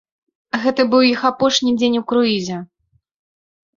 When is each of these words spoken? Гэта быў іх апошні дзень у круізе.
Гэта 0.63 0.85
быў 0.93 1.03
іх 1.09 1.21
апошні 1.31 1.75
дзень 1.79 1.99
у 2.03 2.03
круізе. 2.13 2.57